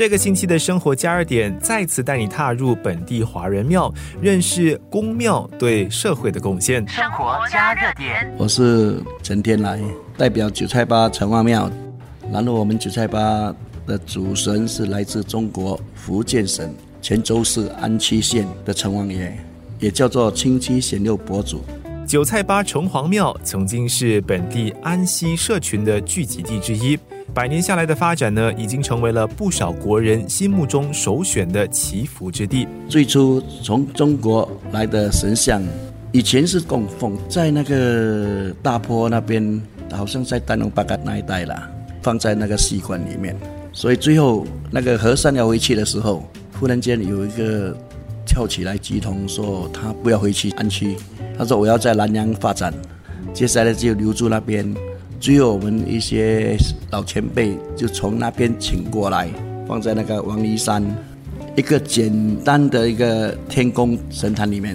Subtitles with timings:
[0.00, 6.88] 这个星期的生活加热点再次带你踏入本地华人庙，认识公庙对社会的贡献。
[6.88, 9.78] 生活加热点，我是陈天来，
[10.16, 11.70] 代表九菜八城隍庙。
[12.32, 13.54] 然后我们九菜八
[13.86, 19.36] 的主神是来自中国福建省泉州市安溪县的城隍爷，
[19.80, 21.62] 也叫做清七显六博主。
[22.06, 26.98] 九菜八城隍庙曾经是本地安溪社群的聚集地之一，
[27.32, 32.66] 百年下来的发展呢，已经成为了不少国人心目中首选的祈福之地。
[32.88, 35.62] 最初从中国来的神像，
[36.10, 39.62] 以前是供奉在那个大坡那边，
[39.92, 41.70] 好像在丹龙巴嘎那一带啦，
[42.02, 43.36] 放在那个戏馆里面。
[43.72, 46.24] 所以最后那个和尚要回去的时候，
[46.58, 47.76] 忽然间有一个
[48.26, 50.96] 跳起来鸡同说他不要回去安区。
[51.38, 52.74] 他说：“我要在南阳发展，
[53.32, 54.74] 接下来就留住那边。
[55.20, 56.56] 最后我们一些
[56.90, 59.28] 老前辈就从那边请过来，
[59.68, 60.82] 放在那个王梨山
[61.54, 64.74] 一个简单的一个天宫神坛里面。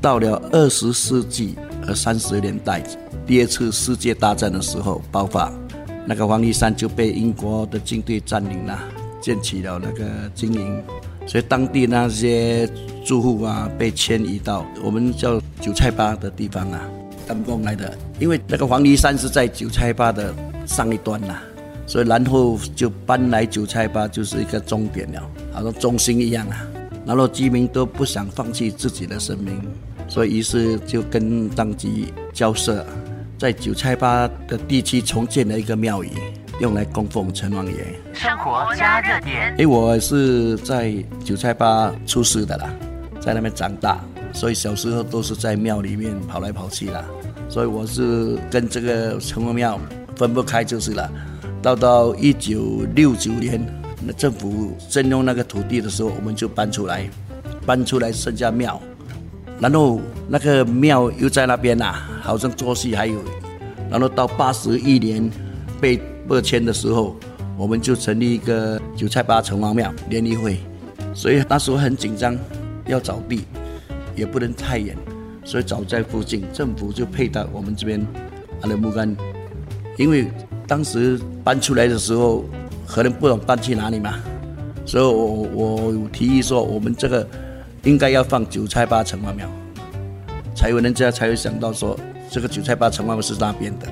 [0.00, 1.54] 到了二十世纪
[1.86, 2.82] 和三十年代，
[3.26, 5.52] 第二次世界大战的时候爆发，
[6.06, 8.78] 那个王梨山就被英国的军队占领了，
[9.20, 10.82] 建起了那个经营。”
[11.26, 12.68] 所以当地那些
[13.04, 16.80] 住户啊，被迁移到我们叫韭菜八的地方啊，
[17.26, 17.96] 他们过来的。
[18.18, 20.34] 因为那个黄泥山是在九寨坝的
[20.66, 21.34] 上一端呐，
[21.86, 25.22] 所以然后就搬来九寨坝，就是一个终点了，
[25.52, 26.66] 好像中心一样啊。
[27.06, 29.60] 然后居民都不想放弃自己的生命，
[30.08, 32.84] 所以于是就跟当局交涉，
[33.38, 36.10] 在九寨坝的地区重建了一个庙宇。
[36.60, 37.74] 用来供奉城王爷。
[38.12, 39.52] 生活加热点。
[39.58, 40.94] 哎，我是在
[41.24, 42.70] 九寨坝出世的啦，
[43.20, 43.98] 在那边长大，
[44.34, 47.02] 所以小时候都是在庙里面跑来跑去啦，
[47.48, 49.80] 所以我是跟这个城隍庙
[50.16, 51.10] 分不开就是了。
[51.62, 53.64] 到到一九六九年，
[54.04, 57.08] 那政府征用那个土地的时候，我们就搬出来，
[57.64, 58.78] 搬出来剩下庙，
[59.58, 63.18] 然后那个庙又在那边呐，好像做戏还有，
[63.90, 65.30] 然后到八十一年
[65.80, 65.98] 被。
[66.26, 67.14] 不迁的时候，
[67.54, 70.58] 我们就成立一个九菜八城隍庙联谊会，
[71.12, 72.34] 所以那时候很紧张，
[72.86, 73.44] 要找地，
[74.14, 74.96] 也不能太远，
[75.44, 78.04] 所以找在附近，政府就配到我们这边
[78.60, 79.14] 阿勒木干，
[79.96, 80.26] 因为
[80.66, 82.44] 当时搬出来的时候，
[82.86, 84.14] 可能不懂搬去哪里嘛，
[84.86, 87.26] 所以我我提议说，我们这个
[87.82, 89.48] 应该要放九菜八城隍庙，
[90.54, 91.98] 才有人家才会想到说，
[92.30, 93.86] 这个九菜八城隍庙是那边的。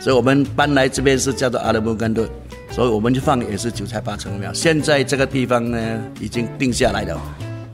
[0.00, 2.26] 所以我们搬来这边是叫做阿拉木干顿，
[2.70, 4.50] 所以我们就放也是九菜八城庙。
[4.52, 7.20] 现在这个地方呢已经定下来了，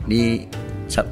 [0.05, 0.49] 你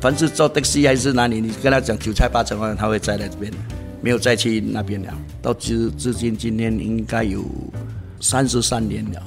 [0.01, 3.53] 凡是坐的士还是哪里，你跟他讲韭菜八成，他会栽在这边，
[4.01, 5.13] 没有再去那边了。
[5.43, 7.45] 到至至今今天应该有
[8.21, 9.23] 三十三年了。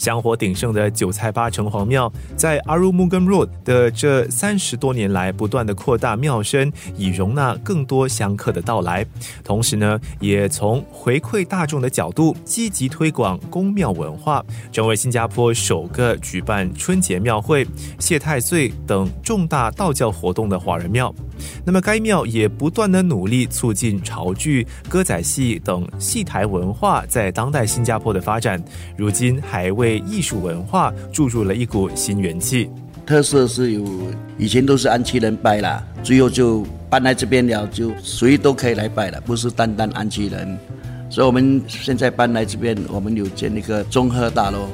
[0.00, 9.04] 香火鼎盛的九菜八城隍庙，在阿鲁木根路的这三十多年来，不断的扩大庙身，以容纳更多香客的到来。
[9.44, 17.66] 同时呢，也从回馈大众的角度，积极推广宫庙文化，成为新加坡首个举办春节庙会、
[17.98, 21.14] 谢太岁等重大道教活动的华人庙。
[21.64, 28.62] 那么，该庙也不断的努力促进潮剧、歌仔戏等戏台文化在当代新加坡的发展。
[28.96, 32.70] 如今，还为艺术文化注入了一股新元气。
[33.06, 33.84] 特色是有
[34.38, 40.58] 以前都是安溪人拜啦，最后就搬来这边了，就谁都可以来拜了，不是单单安溪人。
[41.08, 44.68] 所以我们现在搬来这边，我们有建一个综合大楼，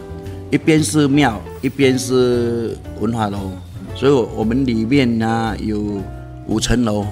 [0.51, 3.53] 一边是庙，一边是文化楼，
[3.95, 6.03] 所以我们里面呢有。
[6.49, 7.05] 五层楼，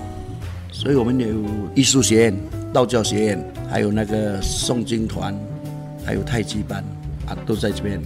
[0.71, 1.27] 所以我们有
[1.75, 2.37] 艺术学院、
[2.73, 5.37] 道教学院，还有那个诵经团，
[6.07, 6.85] 还有太极班
[7.27, 8.01] 啊，都在这边。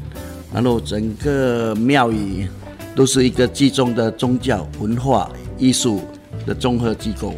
[0.54, 2.48] 然后整个庙宇
[2.96, 6.00] 都是一个集中的宗教、文化、艺术
[6.46, 7.34] 的综合机构。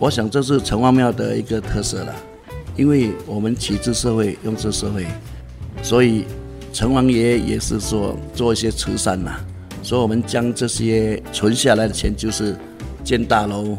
[0.00, 2.12] 我想这是城隍庙的一个特色了，
[2.76, 5.06] 因为我们启智社会、用智社会，
[5.82, 6.24] 所以
[6.72, 9.36] 城隍爷也是说做一些慈善嘛，
[9.84, 12.56] 所以我们将这些存下来的钱就是。
[13.02, 13.76] 建大楼，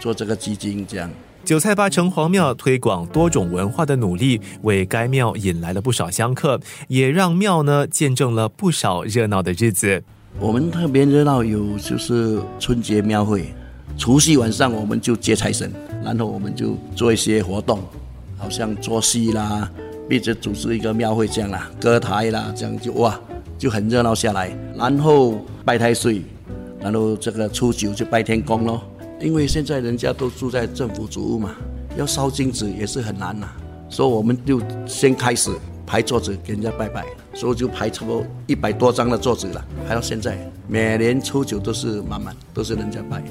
[0.00, 1.10] 做这个基金，这样。
[1.44, 10.04] 九菜八城隍庙推广多种文化的努力，为该庙引来了不少香客，也让庙呢见证了不少热闹的日子。
[10.38, 13.52] 我们特别热闹有就是春节庙会，
[13.98, 15.70] 除夕晚上我们就接财神，
[16.04, 17.80] 然后我们就做一些活动，
[18.38, 19.68] 好像做戏啦，
[20.08, 23.18] 一直组织一个庙会这样啦，歌台啦，这样就哇
[23.58, 24.56] 就很热闹下来。
[24.76, 26.22] 然后拜太岁。
[26.82, 28.82] 然后这个初九就拜天公咯，
[29.20, 31.54] 因为现在人家都住在政府主屋嘛，
[31.96, 33.46] 要烧金纸也是很难呐，
[33.88, 35.50] 所以我们就先开始
[35.86, 40.36] 排桌子给人家拜拜，所以就排差不多一百多张的桌子了，排到现在，
[40.66, 43.22] 每年初九都是满满，都是人家拜。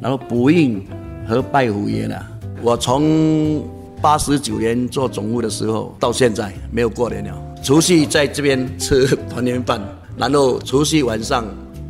[0.00, 0.86] 然后补运
[1.26, 2.14] 和拜虎爷呢，
[2.62, 3.64] 我从
[4.00, 7.42] 八十九年做总务的时候到现在没有过年了。
[7.62, 9.80] 除夕在这边吃团圆饭，
[10.16, 11.44] 然后除夕晚上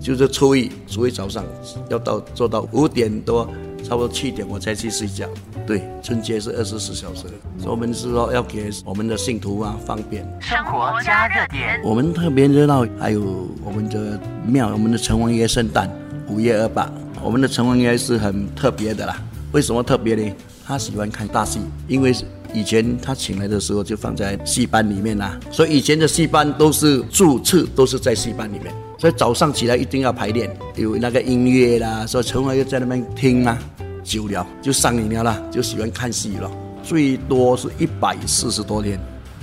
[0.07, 1.45] 就是初一，初一早上
[1.89, 3.45] 要到做到五点多。
[3.83, 5.29] 差不多七点我才去睡觉。
[5.67, 7.23] 对，春节是二十四小时，
[7.59, 10.25] 所以我们是说要给我们的信徒啊方便。
[10.41, 15.91] 生活加热点，我们特别热闹，还有我们的庙，我们的城隍爷圣诞
[16.29, 16.89] 五月二八，
[17.23, 19.17] 我们的城隍爷是很特别的啦。
[19.51, 20.33] 为什么特别呢？
[20.65, 22.13] 他喜欢看大戏，因为
[22.57, 33.59] 以前他请来的时候就放在戏班里面啦，所以以前的戏班都是住处都是在戏班里面，所以早上起来一定要排练，有那个音乐啦，所以城隍爷在那边听嘛。
[34.03, 36.51] 久了就上瘾了啦，就喜欢看戏了。
[36.83, 38.99] 最多是一百四十多天，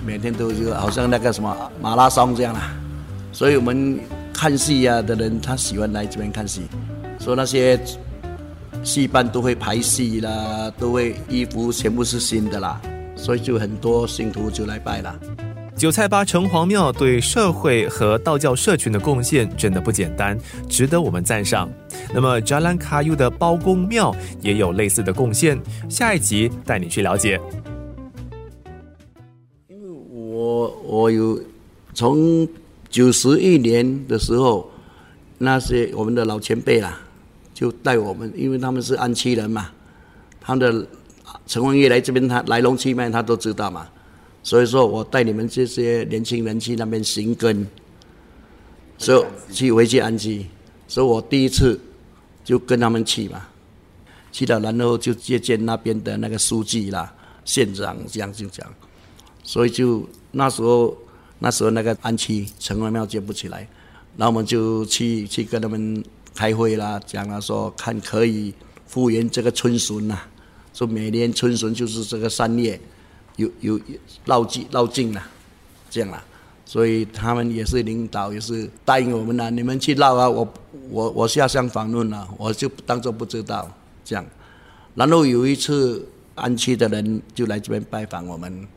[0.05, 2.73] 每天都就好像那个什么马拉松这样啦。
[3.33, 3.99] 所以我们
[4.33, 6.61] 看戏呀的人，他喜欢来这边看戏。
[7.19, 7.77] 说那些
[8.83, 12.81] 戏班都会排戏啦，都会衣服全部是新的啦，
[13.15, 15.19] 所以就很多信徒就来拜了。
[15.75, 20.37] 韭菜八城隍庙对社会和道教社群的贡献真的不简单，
[20.69, 21.67] 值得我们赞赏。
[22.13, 25.59] 那么，Jalan Kayu 的包公庙也有类似的贡献。
[25.89, 27.41] 下一集带你去了解。
[29.67, 31.41] 因为我我有
[31.95, 32.47] 从
[32.89, 34.69] 九十一年的时候，
[35.39, 36.99] 那些我们的老前辈啦，
[37.51, 39.71] 就带我们，因为他们是安溪人嘛，
[40.39, 40.87] 他们的
[41.45, 43.87] 城隍爷来这边，他来龙去脉他都知道嘛。
[44.41, 47.65] 所以说我带你们这些年轻人去那边寻根，
[48.97, 50.45] 所以去回去安居，
[50.87, 51.79] 所以我第一次
[52.43, 53.47] 就跟他们去嘛，
[54.33, 57.13] 去了然后就接见那边的那个书记啦、
[57.45, 58.67] 县长这样就讲，
[59.43, 60.97] 所以就那时候
[61.39, 63.67] 那时候那个安区城隍庙建不起来，
[64.17, 66.03] 然后我们就去去跟他们
[66.35, 68.53] 开会啦，讲了说看可以
[68.87, 70.19] 复原这个春笋呐，
[70.73, 72.79] 说每年春笋就是这个三月。
[73.37, 73.81] 有有
[74.25, 75.19] 绕境绕境了，
[75.89, 76.23] 这样啦，
[76.67, 79.49] 所以他们也是领导，也是答应我们了。
[79.49, 80.53] 你们去绕啊，我
[80.91, 83.67] 我我下乡访问了，我就当做不知道
[84.05, 84.23] 这样。
[84.93, 88.67] 然后有一次安区的人就来这边拜访我们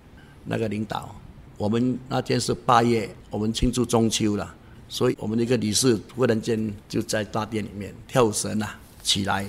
[0.46, 1.14] 那个领导，
[1.58, 4.54] 我们那天是八月，我们庆祝中秋了，
[4.88, 9.44] 所以我们的一个理事忽然间就在大殿里面跳绳啊，起来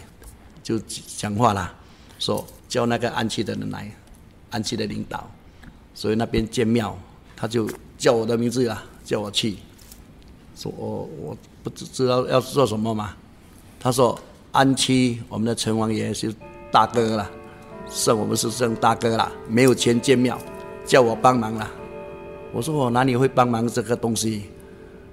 [0.61, 1.73] 就讲话啦，
[2.19, 3.91] 说叫那个安区的人来。
[4.49, 5.29] 安溪的领导，
[5.93, 6.97] 所以那边建庙，
[7.35, 9.57] 他就叫我的名字啊，叫我去，
[10.55, 13.13] 说我我不知知道要做什么嘛。
[13.77, 14.17] 他说
[14.53, 16.33] 安溪我们的城隍爷是
[16.71, 17.29] 大哥了，
[17.89, 20.39] 算我们是算大哥了，没有钱建庙，
[20.85, 21.69] 叫我帮忙了。
[22.53, 24.43] 我说我哪里会帮忙这个东西？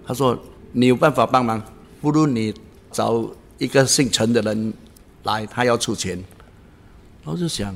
[0.07, 0.39] 他说
[0.71, 1.61] 你有办法帮忙，
[2.01, 2.55] 不如你
[2.93, 3.29] 找
[3.59, 4.73] 一个姓陈的人
[5.25, 6.23] 来，他要出钱。
[7.25, 7.75] 我就想。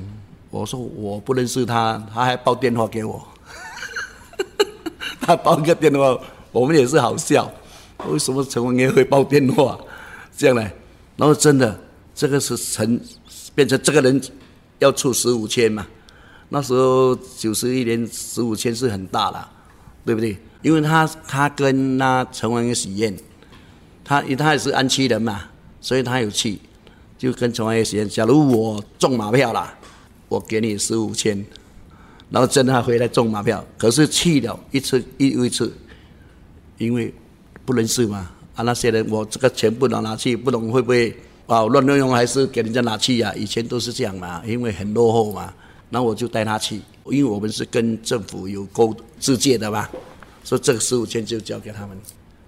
[0.51, 3.23] 我说我不认识他，他还报电话给我，
[5.21, 6.19] 他报个电话，
[6.51, 7.51] 我们也是好笑。
[8.07, 9.79] 为什么陈文英会报电话？
[10.35, 10.67] 这样呢？
[11.17, 11.79] 然后真的，
[12.15, 12.99] 这个是陈
[13.53, 14.19] 变成这个人
[14.79, 15.85] 要出十五千嘛？
[16.49, 19.47] 那时候九十一年十五千是很大了，
[20.03, 20.35] 对不对？
[20.63, 23.15] 因为他他跟那陈文爷许愿，
[24.03, 25.43] 他因为他也是安溪人嘛，
[25.79, 26.59] 所以他有去，
[27.19, 29.75] 就跟陈文爷许愿，假如我中马票了。
[30.29, 31.43] 我给你十五千，
[32.29, 35.73] 然后真的回来中马票，可是去了一次又一次，
[36.77, 37.11] 因为
[37.65, 41.09] 不认识嘛，啊那些人我这个钱不能拿去，不懂会不会
[41.47, 43.33] 啊乱乱用还是给人家拿去呀？
[43.35, 45.51] 以前都是这样嘛，因为很落后嘛，
[45.89, 49.89] 然后我就带他去，因为我们是跟政府有沟自借的嘛，
[50.43, 51.97] 所以这个十五千就交给他们，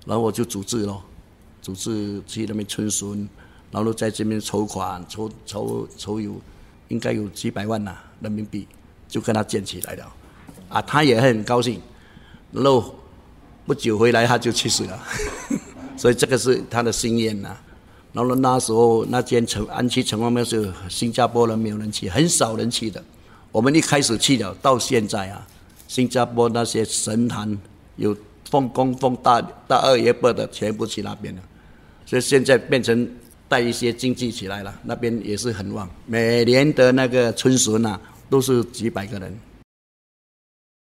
[0.06, 1.02] 然后我就组织咯，
[1.64, 3.28] 组织去那边春笋，
[3.72, 6.40] 然后在这边筹款筹筹筹有。
[6.90, 8.68] 应该有几百万呐人民币，
[9.08, 10.14] 就跟他建起来了，
[10.68, 11.80] 啊，他也很高兴，
[12.52, 12.94] 然后
[13.66, 15.00] 不久回来他就去世了，
[15.96, 17.56] 所以这个是他的心愿呐。
[18.12, 23.02] 然后那时候那间城安区城隍庙是新加坡人没有人去，很少人去的。
[23.54, 25.48] 我们一开始去了，到现在啊，
[25.88, 27.58] 新加坡那些神坛
[27.96, 28.14] 有
[28.50, 31.42] 奉公奉大大二爷伯的，全部去那边了，
[32.06, 33.10] 所以现在变成。
[33.52, 35.90] 带一些经济起来了，那边也是很旺。
[36.06, 39.38] 每年的那个春笋呐，都是几百个人。